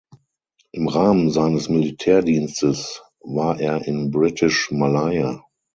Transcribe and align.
Im 0.71 0.87
Rahmen 0.87 1.29
seines 1.29 1.69
Militärdienstes 1.69 3.03
war 3.19 3.59
er 3.59 3.85
in 3.85 4.09
British 4.09 4.71
Malaya. 4.71 5.43